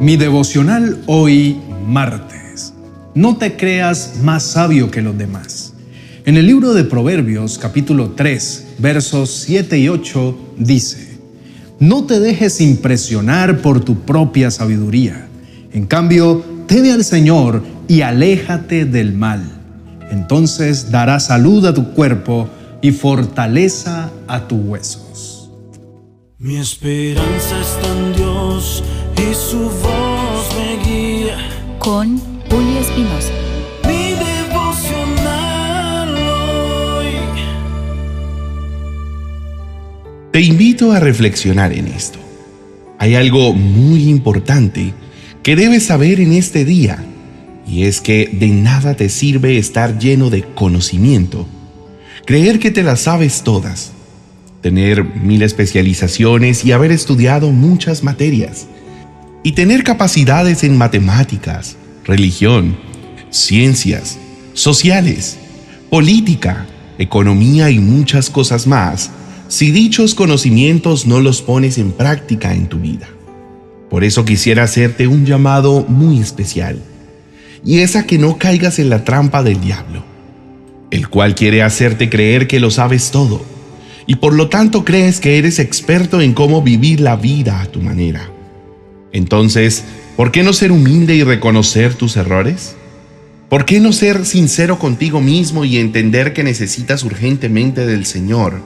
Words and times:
Mi 0.00 0.16
devocional 0.16 1.02
hoy 1.04 1.60
martes. 1.86 2.72
No 3.14 3.36
te 3.36 3.58
creas 3.58 4.14
más 4.22 4.44
sabio 4.44 4.90
que 4.90 5.02
los 5.02 5.18
demás. 5.18 5.74
En 6.24 6.38
el 6.38 6.46
libro 6.46 6.72
de 6.72 6.84
Proverbios 6.84 7.58
capítulo 7.58 8.12
3 8.12 8.76
versos 8.78 9.30
7 9.44 9.78
y 9.78 9.90
8 9.90 10.54
dice, 10.56 11.18
No 11.80 12.04
te 12.04 12.18
dejes 12.18 12.62
impresionar 12.62 13.60
por 13.60 13.84
tu 13.84 14.00
propia 14.00 14.50
sabiduría. 14.50 15.28
En 15.70 15.84
cambio, 15.84 16.42
teme 16.66 16.92
al 16.92 17.04
Señor 17.04 17.62
y 17.86 18.00
aléjate 18.00 18.86
del 18.86 19.12
mal. 19.12 19.42
Entonces 20.10 20.90
dará 20.90 21.20
salud 21.20 21.66
a 21.66 21.74
tu 21.74 21.92
cuerpo 21.92 22.48
y 22.80 22.92
fortaleza 22.92 24.10
a 24.26 24.48
tus 24.48 24.60
huesos. 24.64 25.50
Mi 26.38 26.56
esperanza 26.56 27.60
está 27.60 27.86
en 27.98 28.14
Dios 28.14 28.82
y 29.20 29.34
su 29.34 29.58
voz 29.58 30.48
me 30.56 30.76
guía. 30.84 31.36
Con 31.78 32.18
Julio 32.48 32.80
Espinosa. 32.80 33.32
Mi 33.86 34.14
devocional 34.48 36.14
hoy. 36.16 37.06
Te 40.32 40.40
invito 40.40 40.92
a 40.92 41.00
reflexionar 41.00 41.72
en 41.72 41.88
esto. 41.88 42.18
Hay 42.98 43.14
algo 43.14 43.52
muy 43.52 44.08
importante 44.08 44.94
que 45.42 45.56
debes 45.56 45.86
saber 45.86 46.20
en 46.20 46.32
este 46.32 46.64
día, 46.64 47.02
y 47.66 47.84
es 47.84 48.00
que 48.00 48.28
de 48.32 48.48
nada 48.48 48.94
te 48.94 49.08
sirve 49.08 49.58
estar 49.58 49.98
lleno 49.98 50.28
de 50.28 50.42
conocimiento, 50.42 51.46
creer 52.26 52.58
que 52.58 52.70
te 52.70 52.82
las 52.82 53.00
sabes 53.00 53.42
todas, 53.42 53.92
tener 54.60 55.02
mil 55.04 55.42
especializaciones 55.42 56.64
y 56.66 56.72
haber 56.72 56.92
estudiado 56.92 57.50
muchas 57.52 58.02
materias 58.04 58.66
y 59.42 59.52
tener 59.52 59.84
capacidades 59.84 60.64
en 60.64 60.76
matemáticas, 60.76 61.76
religión, 62.04 62.76
ciencias, 63.30 64.18
sociales, 64.52 65.38
política, 65.88 66.66
economía 66.98 67.70
y 67.70 67.78
muchas 67.78 68.28
cosas 68.28 68.66
más, 68.66 69.10
si 69.48 69.70
dichos 69.70 70.14
conocimientos 70.14 71.06
no 71.06 71.20
los 71.20 71.42
pones 71.42 71.78
en 71.78 71.92
práctica 71.92 72.54
en 72.54 72.68
tu 72.68 72.78
vida. 72.78 73.08
Por 73.88 74.04
eso 74.04 74.24
quisiera 74.24 74.62
hacerte 74.64 75.06
un 75.06 75.24
llamado 75.24 75.84
muy 75.88 76.20
especial, 76.20 76.78
y 77.64 77.78
es 77.78 77.96
a 77.96 78.06
que 78.06 78.18
no 78.18 78.38
caigas 78.38 78.78
en 78.78 78.90
la 78.90 79.04
trampa 79.04 79.42
del 79.42 79.60
diablo, 79.60 80.04
el 80.90 81.08
cual 81.08 81.34
quiere 81.34 81.62
hacerte 81.62 82.08
creer 82.08 82.46
que 82.46 82.60
lo 82.60 82.70
sabes 82.70 83.10
todo, 83.10 83.42
y 84.06 84.16
por 84.16 84.34
lo 84.34 84.48
tanto 84.48 84.84
crees 84.84 85.20
que 85.20 85.38
eres 85.38 85.58
experto 85.58 86.20
en 86.20 86.34
cómo 86.34 86.62
vivir 86.62 87.00
la 87.00 87.16
vida 87.16 87.60
a 87.60 87.66
tu 87.66 87.80
manera. 87.80 88.30
Entonces, 89.12 89.84
¿por 90.16 90.30
qué 90.30 90.42
no 90.42 90.52
ser 90.52 90.72
humilde 90.72 91.14
y 91.14 91.24
reconocer 91.24 91.94
tus 91.94 92.16
errores? 92.16 92.76
¿Por 93.48 93.64
qué 93.64 93.80
no 93.80 93.92
ser 93.92 94.24
sincero 94.24 94.78
contigo 94.78 95.20
mismo 95.20 95.64
y 95.64 95.78
entender 95.78 96.32
que 96.32 96.44
necesitas 96.44 97.02
urgentemente 97.02 97.84
del 97.84 98.06
Señor 98.06 98.60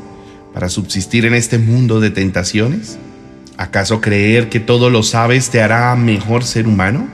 para 0.53 0.69
subsistir 0.69 1.25
en 1.25 1.35
este 1.35 1.59
mundo 1.59 2.01
de 2.01 2.11
tentaciones? 2.11 2.99
¿Acaso 3.57 4.01
creer 4.01 4.51
que 4.51 4.61
todo 4.61 4.91
lo 4.91 5.03
sabes 5.03 5.49
te 5.49 5.63
hará 5.63 5.95
mejor 5.97 6.45
ser 6.45 6.67
humano? 6.67 7.09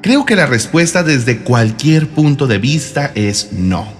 Creo 0.00 0.24
que 0.24 0.36
la 0.36 0.46
respuesta 0.46 1.02
desde 1.02 1.40
cualquier 1.40 2.08
punto 2.08 2.46
de 2.46 2.58
vista 2.58 3.12
es 3.14 3.50
no. 3.52 3.92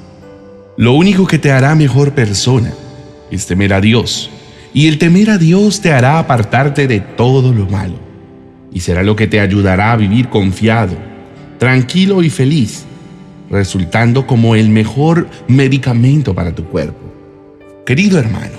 Lo 0.78 0.94
único 0.94 1.27
que 1.27 1.38
te 1.38 1.50
hará 1.50 1.74
mejor 1.74 2.12
persona 2.12 2.72
es 3.30 3.46
temer 3.46 3.74
a 3.74 3.80
Dios, 3.80 4.30
y 4.72 4.86
el 4.86 4.96
temer 4.96 5.28
a 5.28 5.38
Dios 5.38 5.83
te 5.83 5.92
hará 5.92 6.18
apartarte 6.18 6.86
de 6.86 7.00
todo 7.00 7.52
lo 7.52 7.66
malo 7.66 8.08
y 8.72 8.80
será 8.80 9.02
lo 9.02 9.16
que 9.16 9.27
te 9.27 9.41
ayudará 9.41 9.92
a 9.92 9.97
vivir 9.97 10.28
confiado, 10.28 10.97
tranquilo 11.58 12.22
y 12.22 12.30
feliz, 12.30 12.84
resultando 13.50 14.27
como 14.27 14.55
el 14.55 14.69
mejor 14.69 15.28
medicamento 15.47 16.34
para 16.34 16.55
tu 16.55 16.64
cuerpo. 16.64 17.01
Querido 17.86 18.18
hermano, 18.18 18.56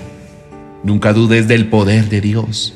nunca 0.82 1.12
dudes 1.12 1.46
del 1.46 1.66
poder 1.66 2.08
de 2.08 2.20
Dios. 2.20 2.74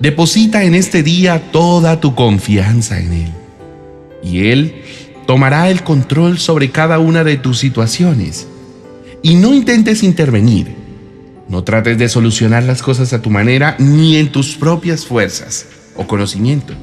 Deposita 0.00 0.64
en 0.64 0.74
este 0.74 1.02
día 1.02 1.50
toda 1.52 2.00
tu 2.00 2.14
confianza 2.14 2.98
en 2.98 3.12
Él. 3.12 3.32
Y 4.22 4.48
Él 4.48 4.74
tomará 5.26 5.70
el 5.70 5.82
control 5.82 6.38
sobre 6.38 6.70
cada 6.70 6.98
una 6.98 7.22
de 7.24 7.36
tus 7.36 7.58
situaciones. 7.58 8.48
Y 9.22 9.36
no 9.36 9.54
intentes 9.54 10.02
intervenir. 10.02 10.74
No 11.48 11.62
trates 11.62 11.98
de 11.98 12.08
solucionar 12.08 12.62
las 12.62 12.82
cosas 12.82 13.12
a 13.12 13.20
tu 13.20 13.28
manera 13.28 13.76
ni 13.78 14.16
en 14.16 14.32
tus 14.32 14.56
propias 14.56 15.04
fuerzas 15.04 15.66
o 15.96 16.06
conocimiento. 16.06 16.74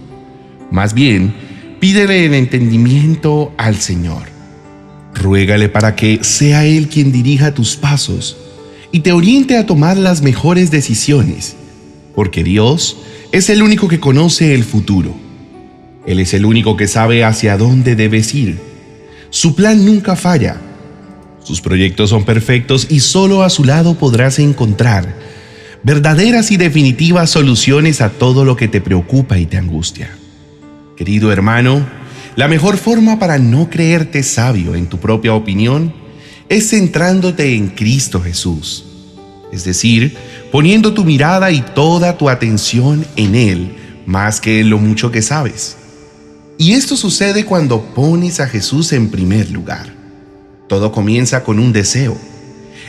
Más 0.71 0.93
bien, 0.93 1.33
pídele 1.79 2.25
el 2.25 2.33
entendimiento 2.33 3.53
al 3.57 3.75
Señor. 3.75 4.23
Ruégale 5.13 5.69
para 5.69 5.95
que 5.95 6.23
sea 6.23 6.65
Él 6.65 6.87
quien 6.87 7.11
dirija 7.11 7.53
tus 7.53 7.75
pasos 7.75 8.37
y 8.91 9.01
te 9.01 9.11
oriente 9.11 9.57
a 9.57 9.65
tomar 9.65 9.97
las 9.97 10.21
mejores 10.21 10.71
decisiones, 10.71 11.55
porque 12.15 12.43
Dios 12.43 12.97
es 13.31 13.49
el 13.49 13.61
único 13.63 13.87
que 13.87 13.99
conoce 13.99 14.53
el 14.53 14.63
futuro. 14.63 15.15
Él 16.05 16.19
es 16.19 16.33
el 16.33 16.45
único 16.45 16.77
que 16.77 16.87
sabe 16.87 17.23
hacia 17.23 17.57
dónde 17.57 17.95
debes 17.95 18.33
ir. 18.33 18.59
Su 19.29 19.55
plan 19.55 19.85
nunca 19.85 20.15
falla. 20.15 20.59
Sus 21.43 21.61
proyectos 21.61 22.09
son 22.09 22.25
perfectos 22.25 22.87
y 22.89 22.99
solo 22.99 23.43
a 23.43 23.49
su 23.49 23.63
lado 23.63 23.95
podrás 23.95 24.39
encontrar 24.39 25.15
verdaderas 25.83 26.51
y 26.51 26.57
definitivas 26.57 27.29
soluciones 27.29 28.01
a 28.01 28.09
todo 28.09 28.45
lo 28.45 28.55
que 28.55 28.67
te 28.67 28.81
preocupa 28.81 29.37
y 29.37 29.45
te 29.45 29.57
angustia. 29.57 30.11
Querido 30.95 31.31
hermano, 31.31 31.85
la 32.35 32.47
mejor 32.47 32.77
forma 32.77 33.19
para 33.19 33.39
no 33.39 33.69
creerte 33.69 34.23
sabio 34.23 34.75
en 34.75 34.87
tu 34.87 34.99
propia 34.99 35.33
opinión 35.33 35.93
es 36.49 36.69
centrándote 36.69 37.55
en 37.55 37.69
Cristo 37.69 38.21
Jesús, 38.21 38.85
es 39.51 39.63
decir, 39.63 40.15
poniendo 40.51 40.93
tu 40.93 41.03
mirada 41.03 41.51
y 41.51 41.61
toda 41.61 42.17
tu 42.17 42.29
atención 42.29 43.05
en 43.15 43.35
Él 43.35 43.75
más 44.05 44.41
que 44.41 44.59
en 44.59 44.69
lo 44.69 44.77
mucho 44.77 45.11
que 45.11 45.21
sabes. 45.21 45.77
Y 46.57 46.73
esto 46.73 46.95
sucede 46.95 47.45
cuando 47.45 47.81
pones 47.95 48.39
a 48.39 48.47
Jesús 48.47 48.93
en 48.93 49.09
primer 49.09 49.49
lugar. 49.49 49.93
Todo 50.67 50.91
comienza 50.91 51.43
con 51.43 51.59
un 51.59 51.73
deseo, 51.73 52.17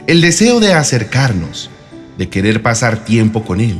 el 0.07 0.21
deseo 0.21 0.61
de 0.61 0.75
acercarnos, 0.75 1.71
de 2.19 2.29
querer 2.29 2.63
pasar 2.63 3.05
tiempo 3.05 3.45
con 3.45 3.61
Él. 3.61 3.79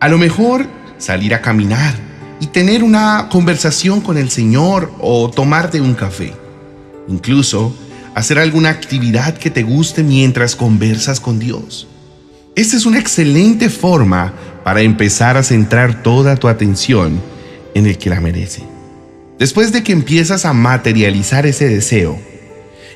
A 0.00 0.08
lo 0.08 0.18
mejor 0.18 0.66
salir 0.98 1.34
a 1.34 1.40
caminar 1.40 1.94
y 2.40 2.46
tener 2.46 2.82
una 2.82 3.28
conversación 3.30 4.00
con 4.00 4.18
el 4.18 4.30
Señor 4.30 4.92
o 5.00 5.30
tomarte 5.30 5.80
un 5.80 5.94
café. 5.94 6.32
Incluso 7.08 7.74
hacer 8.14 8.38
alguna 8.38 8.70
actividad 8.70 9.36
que 9.36 9.50
te 9.50 9.62
guste 9.62 10.02
mientras 10.02 10.56
conversas 10.56 11.20
con 11.20 11.38
Dios. 11.38 11.88
Esta 12.54 12.76
es 12.76 12.86
una 12.86 12.98
excelente 12.98 13.68
forma 13.68 14.32
para 14.62 14.82
empezar 14.82 15.36
a 15.36 15.42
centrar 15.42 16.02
toda 16.02 16.36
tu 16.36 16.48
atención 16.48 17.20
en 17.74 17.86
el 17.86 17.98
que 17.98 18.10
la 18.10 18.20
merece. 18.20 18.62
Después 19.38 19.72
de 19.72 19.82
que 19.82 19.92
empiezas 19.92 20.44
a 20.44 20.52
materializar 20.52 21.46
ese 21.46 21.68
deseo, 21.68 22.18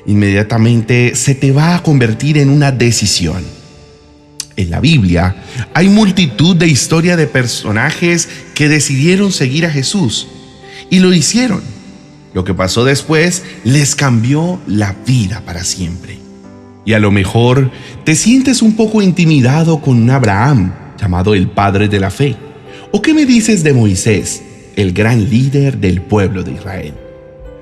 inmediatamente 0.05 1.15
se 1.15 1.35
te 1.35 1.51
va 1.51 1.75
a 1.75 1.83
convertir 1.83 2.37
en 2.37 2.49
una 2.49 2.71
decisión 2.71 3.58
en 4.59 4.69
la 4.69 4.81
Biblia 4.81 5.35
hay 5.73 5.87
multitud 5.87 6.55
de 6.55 6.67
historias 6.67 7.17
de 7.17 7.27
personajes 7.27 8.27
que 8.53 8.67
decidieron 8.67 9.31
seguir 9.31 9.65
a 9.65 9.71
Jesús 9.71 10.27
y 10.89 10.99
lo 10.99 11.13
hicieron. 11.13 11.61
Lo 12.33 12.43
que 12.43 12.53
pasó 12.53 12.83
después 12.83 13.43
les 13.63 13.95
cambió 13.95 14.59
la 14.67 14.95
vida 15.05 15.41
para 15.45 15.63
siempre. 15.63 16.19
Y 16.85 16.93
a 16.93 16.99
lo 16.99 17.09
mejor 17.11 17.71
te 18.03 18.15
sientes 18.15 18.61
un 18.61 18.75
poco 18.75 19.01
intimidado 19.01 19.79
con 19.81 20.01
un 20.01 20.09
Abraham, 20.09 20.73
llamado 20.99 21.33
el 21.33 21.49
padre 21.49 21.87
de 21.87 21.99
la 21.99 22.11
fe. 22.11 22.35
¿O 22.91 23.01
qué 23.01 23.13
me 23.13 23.25
dices 23.25 23.63
de 23.63 23.73
Moisés, 23.73 24.41
el 24.75 24.91
gran 24.91 25.29
líder 25.29 25.77
del 25.77 26.01
pueblo 26.01 26.43
de 26.43 26.51
Israel? 26.51 26.93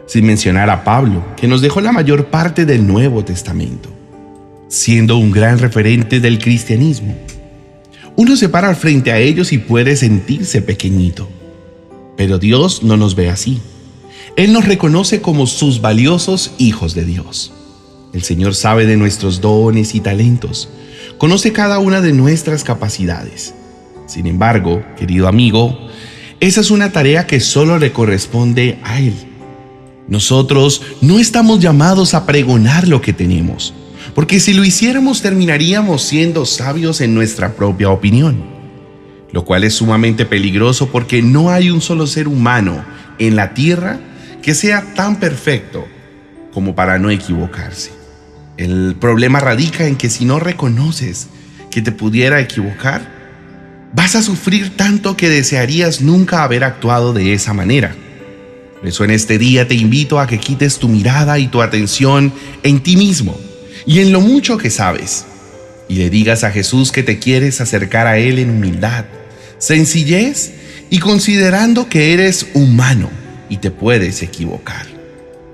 Sin 0.07 0.25
mencionar 0.25 0.69
a 0.69 0.83
Pablo, 0.83 1.23
que 1.35 1.47
nos 1.47 1.61
dejó 1.61 1.81
la 1.81 1.91
mayor 1.91 2.27
parte 2.27 2.65
del 2.65 2.87
Nuevo 2.87 3.23
Testamento 3.23 3.96
siendo 4.67 5.17
un 5.17 5.31
gran 5.31 5.59
referente 5.59 6.19
del 6.19 6.39
cristianismo. 6.39 7.15
Uno 8.15 8.35
se 8.35 8.49
para 8.49 8.73
frente 8.75 9.11
a 9.11 9.19
ellos 9.19 9.51
y 9.51 9.57
puede 9.57 9.95
sentirse 9.95 10.61
pequeñito. 10.61 11.29
Pero 12.17 12.39
Dios 12.39 12.83
no 12.83 12.97
nos 12.97 13.15
ve 13.15 13.29
así. 13.29 13.61
Él 14.35 14.53
nos 14.53 14.65
reconoce 14.65 15.21
como 15.21 15.47
sus 15.47 15.81
valiosos 15.81 16.51
hijos 16.57 16.95
de 16.95 17.05
Dios. 17.05 17.53
El 18.13 18.23
Señor 18.23 18.55
sabe 18.55 18.85
de 18.85 18.97
nuestros 18.97 19.41
dones 19.41 19.93
y 19.93 19.99
talentos, 19.99 20.69
conoce 21.17 21.51
cada 21.51 21.79
una 21.79 22.01
de 22.01 22.13
nuestras 22.13 22.63
capacidades. 22.63 23.53
Sin 24.07 24.25
embargo, 24.25 24.83
querido 24.97 25.27
amigo, 25.27 25.77
esa 26.39 26.61
es 26.61 26.71
una 26.71 26.91
tarea 26.91 27.27
que 27.27 27.39
solo 27.39 27.77
le 27.77 27.91
corresponde 27.91 28.79
a 28.83 28.99
Él. 28.99 29.13
Nosotros 30.07 30.81
no 31.01 31.19
estamos 31.19 31.59
llamados 31.59 32.13
a 32.13 32.25
pregonar 32.25 32.87
lo 32.87 33.01
que 33.01 33.13
tenemos, 33.13 33.73
porque 34.17 34.39
si 34.39 34.55
lo 34.55 34.65
hiciéramos 34.65 35.21
terminaríamos 35.21 36.01
siendo 36.01 36.47
sabios 36.47 37.01
en 37.01 37.13
nuestra 37.13 37.53
propia 37.53 37.91
opinión. 37.91 38.43
lo 39.31 39.45
cual 39.45 39.63
es 39.63 39.75
sumamente 39.75 40.25
peligroso 40.25 40.89
porque 40.89 41.21
no 41.21 41.51
hay 41.51 41.69
un 41.69 41.81
solo 41.81 42.07
ser 42.07 42.27
humano 42.27 42.83
en 43.19 43.35
la 43.35 43.53
tierra 43.53 43.99
que 44.41 44.55
sea 44.55 44.95
tan 44.95 45.17
perfecto 45.19 45.85
como 46.51 46.73
para 46.73 46.97
no 46.97 47.11
equivocarse. 47.11 47.91
El 48.57 48.95
problema 48.99 49.39
radica 49.39 49.85
en 49.85 49.95
que 49.95 50.09
si 50.09 50.25
no 50.25 50.39
reconoces 50.39 51.27
que 51.69 51.83
te 51.83 51.91
pudiera 51.91 52.39
equivocar, 52.39 53.07
vas 53.93 54.15
a 54.15 54.23
sufrir 54.23 54.75
tanto 54.75 55.15
que 55.15 55.29
desearías 55.29 56.01
nunca 56.01 56.43
haber 56.43 56.63
actuado 56.63 57.13
de 57.13 57.33
esa 57.33 57.53
manera. 57.53 57.93
Por 58.79 58.87
eso 58.87 59.03
en 59.03 59.11
este 59.11 59.37
día 59.37 59.67
te 59.67 59.75
invito 59.75 60.19
a 60.19 60.25
que 60.25 60.39
quites 60.39 60.79
tu 60.79 60.89
mirada 60.89 61.37
y 61.37 61.49
tu 61.49 61.61
atención 61.61 62.33
en 62.63 62.79
ti 62.79 62.97
mismo 62.97 63.37
y 63.87 64.01
en 64.01 64.11
lo 64.11 64.19
mucho 64.19 64.57
que 64.57 64.69
sabes, 64.69 65.25
y 65.87 65.95
le 65.95 66.09
digas 66.09 66.43
a 66.43 66.51
Jesús 66.51 66.91
que 66.91 67.01
te 67.01 67.17
quieres 67.17 67.61
acercar 67.61 68.05
a 68.05 68.17
Él 68.17 68.37
en 68.37 68.49
humildad, 68.49 69.05
sencillez 69.57 70.51
y 70.89 70.99
considerando 70.99 71.87
que 71.87 72.13
eres 72.13 72.47
humano 72.53 73.09
y 73.49 73.57
te 73.57 73.71
puedes 73.71 74.21
equivocar. 74.21 74.85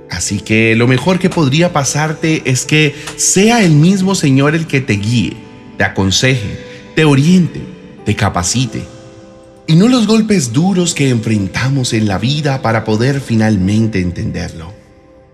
Así 0.09 0.39
que 0.39 0.75
lo 0.75 0.87
mejor 0.87 1.19
que 1.19 1.29
podría 1.29 1.71
pasarte 1.73 2.41
es 2.45 2.65
que 2.65 2.95
sea 3.15 3.63
el 3.63 3.71
mismo 3.71 4.15
Señor 4.15 4.55
el 4.55 4.65
que 4.65 4.81
te 4.81 4.93
guíe, 4.93 5.37
te 5.77 5.83
aconseje, 5.83 6.59
te 6.95 7.05
oriente, 7.05 7.61
te 8.03 8.15
capacite 8.15 8.83
y 9.67 9.75
no 9.75 9.87
los 9.87 10.07
golpes 10.07 10.51
duros 10.51 10.93
que 10.93 11.09
enfrentamos 11.09 11.93
en 11.93 12.07
la 12.07 12.17
vida 12.17 12.61
para 12.61 12.83
poder 12.83 13.21
finalmente 13.21 14.01
entenderlo. 14.01 14.82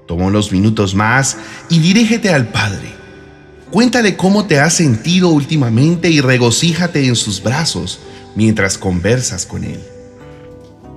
Toma 0.09 0.25
unos 0.25 0.51
minutos 0.51 0.95
más 0.95 1.37
y 1.69 1.77
dirígete 1.77 2.29
al 2.29 2.47
Padre. 2.47 2.89
Cuéntale 3.69 4.17
cómo 4.17 4.45
te 4.45 4.59
has 4.59 4.73
sentido 4.73 5.29
últimamente 5.29 6.09
y 6.09 6.19
regocíjate 6.19 7.05
en 7.05 7.15
sus 7.15 7.43
brazos 7.43 7.99
mientras 8.35 8.79
conversas 8.79 9.45
con 9.45 9.63
Él. 9.63 9.79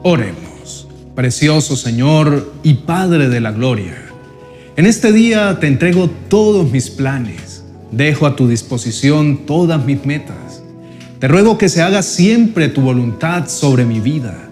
Oremos, 0.02 0.88
precioso 1.14 1.76
Señor 1.76 2.54
y 2.62 2.72
Padre 2.72 3.28
de 3.28 3.40
la 3.40 3.52
Gloria. 3.52 4.02
En 4.76 4.86
este 4.86 5.12
día 5.12 5.60
te 5.60 5.66
entrego 5.66 6.08
todos 6.28 6.70
mis 6.70 6.88
planes, 6.88 7.62
dejo 7.90 8.26
a 8.26 8.34
tu 8.34 8.48
disposición 8.48 9.44
todas 9.44 9.84
mis 9.84 10.06
metas 10.06 10.62
te 11.22 11.28
ruego 11.28 11.56
que 11.56 11.68
se 11.68 11.80
haga 11.80 12.02
siempre 12.02 12.68
tu 12.68 12.80
voluntad 12.80 13.48
sobre 13.48 13.84
mi 13.84 14.00
vida, 14.00 14.50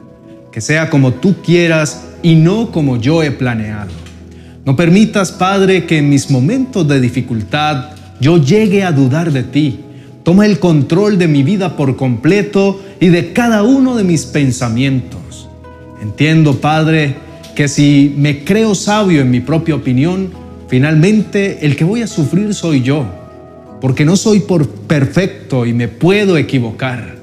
que 0.53 0.61
sea 0.61 0.89
como 0.89 1.15
tú 1.15 1.43
quieras 1.43 2.05
y 2.23 2.37
no 2.37 2.71
como 2.71 2.97
yo 2.97 3.25
he 3.25 3.33
planeado. 3.33 3.91
No 4.65 4.77
permitas, 4.77 5.33
Padre, 5.33 5.87
que 5.87 5.99
en 5.99 6.09
mis 6.09 6.31
momentos 6.31 6.87
de 6.87 7.01
dificultad 7.01 7.91
yo 8.21 8.37
llegue 8.37 8.85
a 8.85 8.93
dudar 8.93 9.33
de 9.33 9.43
ti. 9.43 9.81
Toma 10.23 10.47
el 10.47 10.59
control 10.59 11.19
de 11.19 11.29
mi 11.29 11.43
vida 11.43 11.77
por 11.77 11.97
completo 11.97 12.81
y 13.01 13.09
de 13.09 13.33
cada 13.33 13.63
uno 13.63 13.97
de 13.97 14.05
mis 14.05 14.27
pensamientos. 14.27 15.49
Entiendo, 16.03 16.61
Padre, 16.61 17.17
que 17.55 17.69
si 17.69 18.15
me 18.17 18.45
creo 18.45 18.75
sabio 18.75 19.23
en 19.23 19.31
mi 19.31 19.41
propia 19.41 19.75
opinión, 19.75 20.31
finalmente 20.69 21.65
el 21.65 21.77
que 21.77 21.85
voy 21.85 22.03
a 22.03 22.07
sufrir 22.07 22.55
soy 22.55 22.83
yo 22.83 23.21
porque 23.81 24.05
no 24.05 24.17
soy 24.17 24.41
por 24.41 24.69
perfecto 24.69 25.67
y 25.67 25.73
me 25.73 25.89
puedo 25.89 26.37
equivocar. 26.37 27.17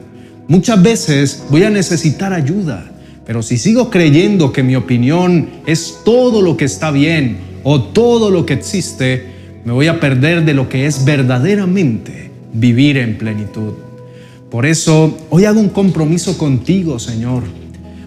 Muchas 0.48 0.81
veces 0.81 1.44
voy 1.50 1.63
a 1.63 1.69
necesitar 1.69 2.33
ayuda, 2.33 2.90
pero 3.27 3.44
si 3.44 3.57
sigo 3.57 3.89
creyendo 3.89 4.53
que 4.53 4.63
mi 4.63 4.77
opinión 4.77 5.50
es 5.65 6.00
todo 6.06 6.41
lo 6.41 6.56
que 6.56 6.63
está 6.63 6.91
bien 6.91 7.38
o 7.62 7.81
todo 7.81 8.31
lo 8.31 8.45
que 8.45 8.53
existe, 8.53 9.25
me 9.65 9.74
voy 9.74 9.88
a 9.88 10.00
perder 10.00 10.45
de 10.45 10.53
lo 10.53 10.69
que 10.69 10.85
es 10.85 11.03
verdaderamente 11.03 12.31
vivir 12.53 12.97
en 12.97 13.18
plenitud. 13.18 13.74
Por 14.50 14.65
eso 14.65 15.18
hoy 15.29 15.44
hago 15.44 15.59
un 15.59 15.68
compromiso 15.68 16.38
contigo, 16.38 17.00
Señor, 17.00 17.44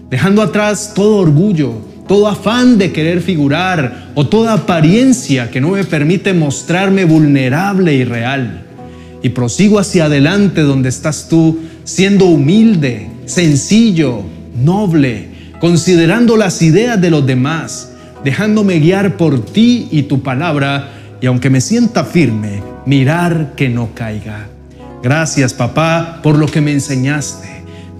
dejando 0.09 0.41
atrás 0.41 0.93
todo 0.95 1.17
orgullo, 1.17 1.73
todo 2.07 2.27
afán 2.27 2.79
de 2.79 2.91
querer 2.91 3.21
figurar 3.21 4.11
o 4.15 4.25
toda 4.25 4.53
apariencia 4.53 5.51
que 5.51 5.61
no 5.61 5.69
me 5.69 5.83
permite 5.83 6.33
mostrarme 6.33 7.05
vulnerable 7.05 7.93
y 7.93 8.05
real. 8.05 8.65
Y 9.21 9.29
prosigo 9.29 9.77
hacia 9.77 10.05
adelante 10.05 10.61
donde 10.61 10.89
estás 10.89 11.29
tú, 11.29 11.59
siendo 11.83 12.25
humilde, 12.25 13.07
sencillo, 13.27 14.23
noble, 14.55 15.29
considerando 15.59 16.37
las 16.37 16.61
ideas 16.61 16.99
de 16.99 17.11
los 17.11 17.25
demás, 17.25 17.91
dejándome 18.23 18.79
guiar 18.79 19.17
por 19.17 19.45
ti 19.45 19.87
y 19.91 20.03
tu 20.03 20.21
palabra, 20.21 20.89
y 21.21 21.25
aunque 21.27 21.49
me 21.49 21.61
sienta 21.61 22.03
firme, 22.03 22.61
mirar 22.85 23.53
que 23.55 23.69
no 23.69 23.93
caiga. 23.93 24.47
Gracias, 25.03 25.53
papá, 25.53 26.19
por 26.21 26.37
lo 26.37 26.47
que 26.47 26.61
me 26.61 26.71
enseñaste. 26.71 27.49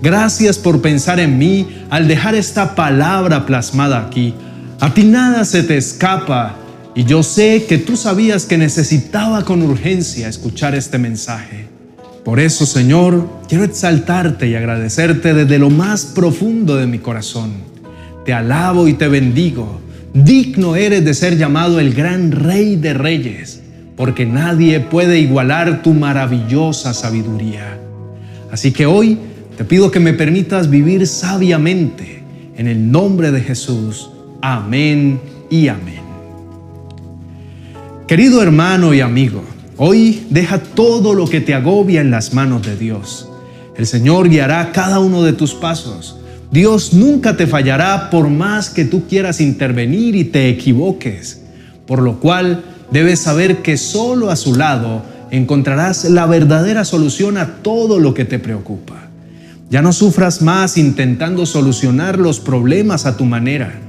Gracias 0.01 0.57
por 0.57 0.81
pensar 0.81 1.19
en 1.19 1.37
mí 1.37 1.67
al 1.89 2.07
dejar 2.07 2.35
esta 2.35 2.73
palabra 2.73 3.45
plasmada 3.45 3.99
aquí. 3.99 4.33
A 4.79 4.93
ti 4.93 5.03
nada 5.03 5.45
se 5.45 5.61
te 5.61 5.77
escapa 5.77 6.55
y 6.95 7.03
yo 7.03 7.21
sé 7.21 7.65
que 7.67 7.77
tú 7.77 7.95
sabías 7.95 8.45
que 8.45 8.57
necesitaba 8.57 9.45
con 9.45 9.61
urgencia 9.61 10.27
escuchar 10.27 10.73
este 10.73 10.97
mensaje. 10.97 11.67
Por 12.23 12.39
eso, 12.39 12.65
Señor, 12.65 13.27
quiero 13.49 13.63
exaltarte 13.63 14.47
y 14.47 14.55
agradecerte 14.55 15.33
desde 15.33 15.57
lo 15.57 15.69
más 15.69 16.05
profundo 16.05 16.75
de 16.75 16.85
mi 16.85 16.99
corazón. 16.99 17.51
Te 18.25 18.33
alabo 18.33 18.87
y 18.87 18.93
te 18.93 19.07
bendigo. 19.07 19.81
Digno 20.13 20.75
eres 20.75 21.03
de 21.03 21.13
ser 21.13 21.37
llamado 21.37 21.79
el 21.79 21.93
gran 21.93 22.31
Rey 22.31 22.75
de 22.75 22.93
Reyes, 22.93 23.61
porque 23.95 24.25
nadie 24.25 24.79
puede 24.79 25.19
igualar 25.19 25.81
tu 25.81 25.93
maravillosa 25.93 26.93
sabiduría. 26.93 27.79
Así 28.51 28.71
que 28.71 28.85
hoy, 28.85 29.17
te 29.57 29.65
pido 29.65 29.89
que 29.89 29.99
me 29.99 30.13
permitas 30.13 30.69
vivir 30.69 31.07
sabiamente 31.07 32.23
en 32.55 32.67
el 32.67 32.91
nombre 32.91 33.31
de 33.31 33.41
Jesús. 33.41 34.11
Amén 34.41 35.19
y 35.49 35.67
amén. 35.67 36.01
Querido 38.07 38.43
hermano 38.43 38.93
y 38.93 39.01
amigo, 39.01 39.43
hoy 39.77 40.25
deja 40.29 40.59
todo 40.59 41.13
lo 41.13 41.27
que 41.27 41.41
te 41.41 41.53
agobia 41.53 42.01
en 42.01 42.11
las 42.11 42.33
manos 42.33 42.65
de 42.65 42.75
Dios. 42.75 43.27
El 43.75 43.87
Señor 43.87 44.29
guiará 44.29 44.71
cada 44.71 44.99
uno 44.99 45.23
de 45.23 45.33
tus 45.33 45.53
pasos. 45.53 46.17
Dios 46.51 46.93
nunca 46.93 47.37
te 47.37 47.47
fallará 47.47 48.09
por 48.09 48.29
más 48.29 48.69
que 48.69 48.85
tú 48.85 49.07
quieras 49.07 49.39
intervenir 49.39 50.15
y 50.15 50.25
te 50.25 50.49
equivoques, 50.49 51.41
por 51.87 52.01
lo 52.01 52.19
cual 52.19 52.63
debes 52.91 53.19
saber 53.19 53.61
que 53.61 53.77
solo 53.77 54.29
a 54.29 54.35
su 54.35 54.55
lado 54.55 55.03
encontrarás 55.31 56.05
la 56.05 56.25
verdadera 56.25 56.83
solución 56.83 57.37
a 57.37 57.55
todo 57.63 57.99
lo 57.99 58.13
que 58.13 58.25
te 58.25 58.37
preocupa. 58.37 59.07
Ya 59.69 59.81
no 59.81 59.93
sufras 59.93 60.41
más 60.41 60.77
intentando 60.77 61.45
solucionar 61.45 62.19
los 62.19 62.41
problemas 62.41 63.05
a 63.05 63.15
tu 63.15 63.23
manera. 63.23 63.79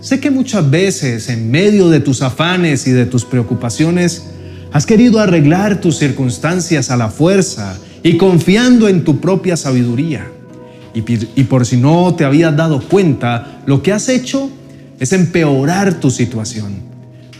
Sé 0.00 0.18
que 0.18 0.32
muchas 0.32 0.68
veces 0.68 1.28
en 1.28 1.50
medio 1.52 1.88
de 1.88 2.00
tus 2.00 2.22
afanes 2.22 2.88
y 2.88 2.90
de 2.90 3.06
tus 3.06 3.24
preocupaciones 3.24 4.24
has 4.72 4.86
querido 4.86 5.20
arreglar 5.20 5.80
tus 5.80 5.96
circunstancias 5.98 6.90
a 6.90 6.96
la 6.96 7.08
fuerza 7.08 7.76
y 8.02 8.16
confiando 8.16 8.88
en 8.88 9.04
tu 9.04 9.20
propia 9.20 9.56
sabiduría. 9.56 10.30
Y, 10.94 11.44
por 11.44 11.66
si 11.66 11.76
no 11.76 12.14
te 12.14 12.24
habías 12.24 12.56
dado 12.56 12.80
cuenta, 12.80 13.60
lo 13.66 13.82
que 13.82 13.92
has 13.92 14.08
hecho 14.08 14.48
es 14.98 15.12
empeorar 15.12 16.00
tu 16.00 16.10
situación. 16.10 16.72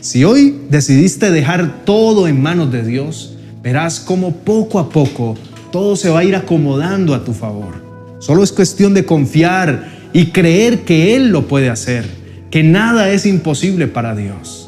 Si 0.00 0.24
hoy 0.24 0.58
decidiste 0.68 1.30
dejar 1.30 1.84
todo 1.84 2.28
en 2.28 2.42
manos 2.42 2.70
de 2.70 2.82
Dios, 2.82 3.34
verás 3.62 3.98
cómo 3.98 4.32
poco 4.36 4.78
a 4.78 4.90
poco 4.90 5.36
todo 5.72 5.96
se 5.96 6.10
va 6.10 6.20
a 6.20 6.24
ir 6.24 6.36
acomodando 6.36 7.14
a 7.14 7.24
tu 7.24 7.32
favor. 7.32 7.82
Solo 8.18 8.42
es 8.42 8.52
cuestión 8.52 8.92
de 8.92 9.04
confiar 9.04 9.88
y 10.12 10.26
creer 10.26 10.84
que 10.84 11.16
Él 11.16 11.28
lo 11.28 11.48
puede 11.48 11.70
hacer, 11.70 12.06
que 12.50 12.62
nada 12.62 13.10
es 13.10 13.26
imposible 13.26 13.86
para 13.86 14.14
Dios. 14.14 14.65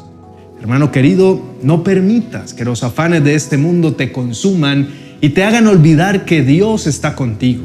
Hermano 0.61 0.91
querido, 0.91 1.41
no 1.63 1.83
permitas 1.83 2.53
que 2.53 2.65
los 2.65 2.83
afanes 2.83 3.23
de 3.23 3.35
este 3.35 3.57
mundo 3.57 3.93
te 3.93 4.11
consuman 4.11 4.89
y 5.21 5.29
te 5.29 5.43
hagan 5.43 5.67
olvidar 5.67 6.25
que 6.25 6.41
Dios 6.41 6.85
está 6.85 7.15
contigo, 7.15 7.63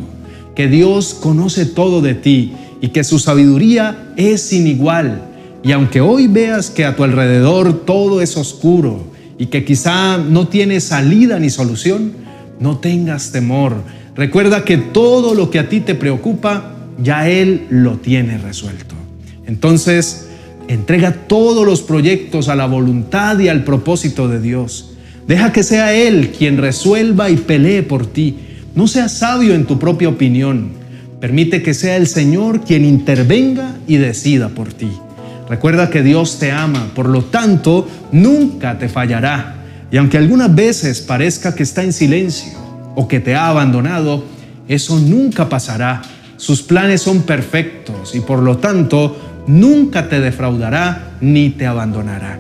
que 0.55 0.69
Dios 0.69 1.15
conoce 1.15 1.67
todo 1.67 2.01
de 2.03 2.15
ti 2.15 2.53
y 2.81 2.89
que 2.89 3.03
su 3.03 3.19
sabiduría 3.19 4.13
es 4.17 4.43
sin 4.43 4.67
igual. 4.67 5.23
Y 5.65 5.73
aunque 5.73 6.01
hoy 6.01 6.29
veas 6.29 6.71
que 6.71 6.85
a 6.85 6.95
tu 6.95 7.03
alrededor 7.03 7.85
todo 7.85 8.21
es 8.21 8.37
oscuro 8.37 9.07
y 9.39 9.47
que 9.47 9.65
quizá 9.65 10.19
no 10.19 10.47
tiene 10.47 10.81
salida 10.81 11.39
ni 11.39 11.51
solución, 11.51 12.13
no 12.61 12.79
tengas 12.79 13.33
temor. 13.33 13.75
Recuerda 14.15 14.65
que 14.65 14.77
todo 14.77 15.35
lo 15.35 15.51
que 15.51 15.59
a 15.59 15.69
ti 15.69 15.81
te 15.81 15.95
preocupa, 15.95 16.77
ya 17.03 17.29
Él 17.29 17.67
lo 17.71 17.97
tiene 17.99 18.39
resuelto. 18.39 18.95
Entonces, 19.47 20.29
entrega 20.69 21.13
todos 21.27 21.67
los 21.67 21.83
proyectos 21.83 22.49
a 22.49 22.55
la 22.55 22.67
voluntad 22.67 23.39
y 23.39 23.49
al 23.49 23.65
propósito 23.65 24.29
de 24.29 24.41
Dios. 24.41 24.91
Deja 25.27 25.53
que 25.53 25.63
sea 25.63 25.95
Él 25.95 26.33
quien 26.37 26.59
resuelva 26.59 27.31
y 27.31 27.37
pelee 27.37 27.83
por 27.83 28.07
ti. 28.07 28.37
No 28.75 28.87
seas 28.89 29.13
sabio 29.13 29.55
en 29.55 29.65
tu 29.65 29.79
propia 29.79 30.09
opinión. 30.09 30.73
Permite 31.21 31.63
que 31.63 31.75
sea 31.75 31.97
el 31.97 32.07
Señor 32.07 32.63
quien 32.63 32.85
intervenga 32.85 33.77
y 33.87 33.97
decida 33.97 34.49
por 34.51 34.73
ti. 34.73 34.91
Recuerda 35.49 35.91
que 35.91 36.03
Dios 36.03 36.39
te 36.39 36.51
ama, 36.51 36.91
por 36.95 37.09
lo 37.09 37.25
tanto, 37.25 37.89
nunca 38.13 38.79
te 38.79 38.89
fallará. 38.89 39.57
Y 39.91 39.97
aunque 39.97 40.19
algunas 40.19 40.55
veces 40.55 41.01
parezca 41.01 41.55
que 41.55 41.63
está 41.63 41.83
en 41.83 41.93
silencio 41.93 42.53
o 42.95 43.09
que 43.09 43.21
te 43.21 43.35
ha 43.35 43.49
abandonado, 43.49 44.25
Eso 44.69 44.99
nunca 44.99 45.49
pasará. 45.49 46.03
Sus 46.37 46.63
planes 46.63 47.03
son 47.03 47.23
perfectos 47.23 48.15
y 48.15 48.21
por 48.21 48.41
lo 48.41 48.59
tanto 48.59 49.17
nunca 49.47 50.09
te 50.09 50.21
defraudará 50.21 51.17
ni 51.21 51.51
te 51.51 51.67
abandonará. 51.67 52.39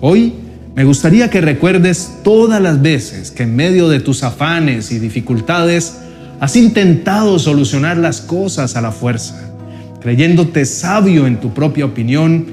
Hoy 0.00 0.34
me 0.74 0.84
gustaría 0.84 1.30
que 1.30 1.40
recuerdes 1.40 2.18
todas 2.22 2.60
las 2.60 2.82
veces 2.82 3.30
que 3.30 3.44
en 3.44 3.56
medio 3.56 3.88
de 3.88 4.00
tus 4.00 4.22
afanes 4.22 4.92
y 4.92 4.98
dificultades 4.98 5.98
has 6.38 6.54
intentado 6.56 7.38
solucionar 7.38 7.96
las 7.96 8.20
cosas 8.20 8.76
a 8.76 8.82
la 8.82 8.92
fuerza, 8.92 9.54
creyéndote 10.00 10.66
sabio 10.66 11.26
en 11.26 11.40
tu 11.40 11.54
propia 11.54 11.86
opinión 11.86 12.46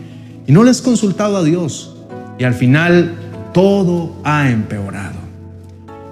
y 0.48 0.52
no 0.52 0.64
le 0.64 0.72
has 0.72 0.82
consultado 0.82 1.38
a 1.38 1.44
Dios 1.44 1.96
y 2.40 2.46
al 2.46 2.54
final 2.54 3.14
todo 3.54 4.16
ha 4.24 4.50
empeorado. 4.50 5.18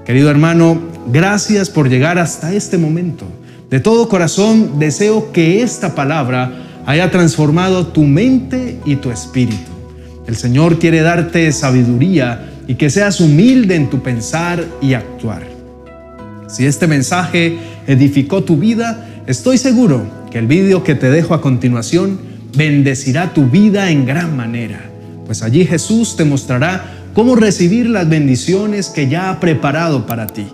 Querido 0.05 0.29
hermano, 0.29 0.81
gracias 1.07 1.69
por 1.69 1.89
llegar 1.89 2.19
hasta 2.19 2.53
este 2.53 2.77
momento. 2.77 3.25
De 3.69 3.79
todo 3.79 4.09
corazón 4.09 4.79
deseo 4.79 5.31
que 5.31 5.61
esta 5.61 5.95
palabra 5.95 6.51
haya 6.91 7.09
transformado 7.09 7.87
tu 7.87 8.03
mente 8.03 8.77
y 8.85 8.97
tu 8.97 9.11
espíritu. 9.11 9.71
El 10.27 10.35
Señor 10.35 10.77
quiere 10.77 10.99
darte 10.99 11.49
sabiduría 11.53 12.49
y 12.67 12.75
que 12.75 12.89
seas 12.89 13.21
humilde 13.21 13.75
en 13.75 13.89
tu 13.89 14.03
pensar 14.03 14.65
y 14.81 14.93
actuar. 14.93 15.43
Si 16.49 16.65
este 16.65 16.87
mensaje 16.87 17.57
edificó 17.87 18.43
tu 18.43 18.57
vida, 18.57 19.07
estoy 19.25 19.57
seguro 19.57 20.03
que 20.31 20.39
el 20.39 20.47
vídeo 20.47 20.83
que 20.83 20.95
te 20.95 21.09
dejo 21.09 21.33
a 21.33 21.41
continuación 21.41 22.19
bendecirá 22.57 23.33
tu 23.33 23.45
vida 23.45 23.89
en 23.89 24.05
gran 24.05 24.35
manera, 24.35 24.81
pues 25.25 25.43
allí 25.43 25.63
Jesús 25.63 26.17
te 26.17 26.25
mostrará 26.25 26.91
cómo 27.13 27.37
recibir 27.37 27.89
las 27.89 28.09
bendiciones 28.09 28.89
que 28.89 29.07
ya 29.07 29.29
ha 29.29 29.39
preparado 29.39 30.05
para 30.05 30.27
ti. 30.27 30.47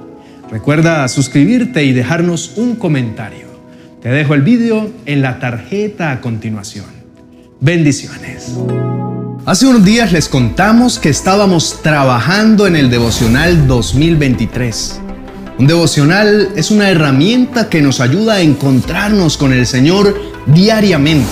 Recuerda 0.52 1.08
suscribirte 1.08 1.84
y 1.84 1.94
dejarnos 1.94 2.54
un 2.58 2.76
comentario. 2.76 3.47
Te 4.08 4.14
dejo 4.14 4.36
el 4.36 4.42
vídeo 4.42 4.90
en 5.06 5.22
la 5.22 5.38
tarjeta 5.38 6.14
a 6.14 6.22
continuación. 6.22 6.86
Bendiciones. 7.60 8.54
Hace 9.46 9.68
unos 9.68 9.84
días 9.84 10.14
les 10.14 10.30
contamos 10.30 10.98
que 10.98 11.10
estábamos 11.10 11.82
trabajando 11.84 12.68
en 12.68 12.78
el 12.78 12.90
devocional 12.90 13.68
2023. 13.68 15.02
Un 15.60 15.68
devocional 15.68 16.52
es 16.56 16.72
una 16.72 16.90
herramienta 16.90 17.68
que 17.68 17.82
nos 17.82 18.00
ayuda 18.00 18.36
a 18.36 18.42
encontrarnos 18.42 19.36
con 19.36 19.52
el 19.52 19.68
Señor 19.68 20.18
diariamente 20.46 21.28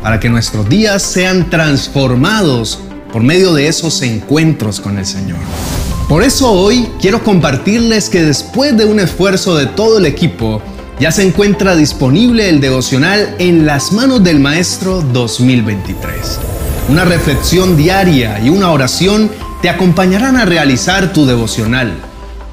para 0.00 0.20
que 0.20 0.28
nuestros 0.28 0.68
días 0.68 1.02
sean 1.02 1.50
transformados 1.50 2.78
por 3.12 3.24
medio 3.24 3.52
de 3.54 3.66
esos 3.66 4.00
encuentros 4.02 4.78
con 4.78 4.98
el 4.98 5.06
Señor. 5.06 5.40
Por 6.08 6.22
eso 6.22 6.52
hoy 6.52 6.88
quiero 7.00 7.24
compartirles 7.24 8.08
que 8.08 8.22
después 8.22 8.76
de 8.76 8.84
un 8.84 9.00
esfuerzo 9.00 9.56
de 9.56 9.66
todo 9.66 9.98
el 9.98 10.06
equipo, 10.06 10.62
ya 10.98 11.10
se 11.12 11.26
encuentra 11.26 11.76
disponible 11.76 12.48
el 12.48 12.60
devocional 12.60 13.34
en 13.38 13.66
las 13.66 13.92
manos 13.92 14.22
del 14.22 14.40
Maestro 14.40 15.02
2023 15.02 16.40
una 16.88 17.04
reflexión 17.04 17.76
diaria 17.76 18.40
y 18.40 18.50
una 18.50 18.70
oración 18.70 19.30
te 19.62 19.70
acompañarán 19.70 20.36
a 20.36 20.44
realizar 20.44 21.12
tu 21.12 21.24
devocional. 21.24 21.94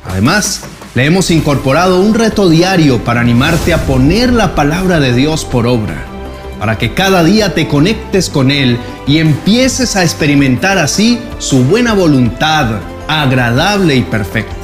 Además, 0.06 0.62
le 0.96 1.06
hemos 1.06 1.32
incorporado 1.32 2.00
un 2.00 2.14
reto 2.14 2.50
diario 2.50 3.04
para 3.04 3.22
animarte 3.22 3.74
a 3.74 3.86
poner 3.86 4.32
la 4.32 4.56
palabra 4.56 5.00
de 5.00 5.14
Dios 5.14 5.44
por 5.44 5.68
obra, 5.68 6.06
para 6.60 6.78
que 6.78 6.94
cada 6.94 7.24
día 7.24 7.54
te 7.54 7.68
conectes 7.68 8.30
con 8.30 8.52
Él 8.52 8.78
y 9.06 9.18
empieces 9.18 9.96
a 9.96 10.04
experimentar 10.04 10.78
así 10.78 11.20
su 11.40 11.66
buena 11.66 11.94
voluntad, 11.94 12.80
agradable 13.08 13.96
y 13.96 14.04
perfecta. 14.04 14.56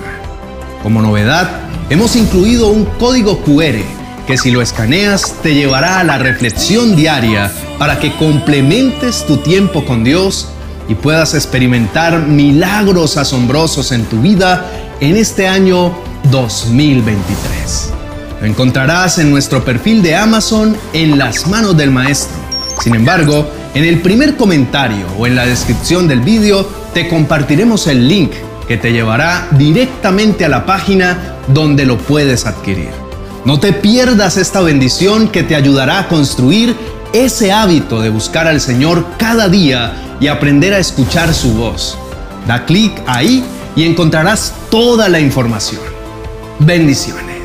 Como 0.81 1.01
novedad, 1.01 1.66
hemos 1.89 2.15
incluido 2.15 2.67
un 2.67 2.85
código 2.85 3.39
QR 3.43 3.81
que 4.25 4.37
si 4.37 4.51
lo 4.51 4.61
escaneas 4.61 5.35
te 5.41 5.53
llevará 5.53 5.99
a 5.99 6.03
la 6.03 6.17
reflexión 6.17 6.95
diaria 6.95 7.51
para 7.79 7.99
que 7.99 8.13
complementes 8.17 9.25
tu 9.25 9.37
tiempo 9.37 9.85
con 9.85 10.03
Dios 10.03 10.49
y 10.89 10.95
puedas 10.95 11.33
experimentar 11.33 12.19
milagros 12.19 13.15
asombrosos 13.15 13.91
en 13.93 14.03
tu 14.05 14.21
vida 14.21 14.65
en 14.99 15.15
este 15.15 15.47
año 15.47 15.97
2023. 16.29 17.93
Lo 18.41 18.47
encontrarás 18.47 19.17
en 19.19 19.29
nuestro 19.31 19.63
perfil 19.63 20.01
de 20.01 20.15
Amazon 20.15 20.75
en 20.91 21.17
las 21.17 21.47
manos 21.47 21.77
del 21.77 21.91
maestro. 21.91 22.35
Sin 22.81 22.95
embargo, 22.95 23.49
en 23.73 23.85
el 23.85 24.01
primer 24.01 24.35
comentario 24.35 25.05
o 25.17 25.25
en 25.25 25.35
la 25.35 25.45
descripción 25.45 26.07
del 26.07 26.19
vídeo 26.19 26.67
te 26.93 27.07
compartiremos 27.07 27.87
el 27.87 28.07
link 28.07 28.31
que 28.67 28.77
te 28.77 28.91
llevará 28.91 29.47
directamente 29.51 30.43
a 30.43 30.49
la 30.49 30.65
página 30.65 31.36
donde 31.47 31.85
lo 31.85 31.97
puedes 31.97 32.45
adquirir. 32.45 32.89
No 33.45 33.59
te 33.59 33.73
pierdas 33.73 34.37
esta 34.37 34.61
bendición 34.61 35.29
que 35.29 35.43
te 35.43 35.55
ayudará 35.55 35.99
a 35.99 36.07
construir 36.07 36.75
ese 37.13 37.51
hábito 37.51 38.01
de 38.01 38.09
buscar 38.09 38.47
al 38.47 38.59
Señor 38.59 39.05
cada 39.17 39.47
día 39.47 40.17
y 40.19 40.27
aprender 40.27 40.73
a 40.73 40.79
escuchar 40.79 41.33
su 41.33 41.53
voz. 41.53 41.97
Da 42.45 42.65
clic 42.65 42.91
ahí 43.07 43.43
y 43.75 43.85
encontrarás 43.85 44.53
toda 44.69 45.07
la 45.07 45.19
información. 45.19 45.81
Bendiciones. 46.59 47.36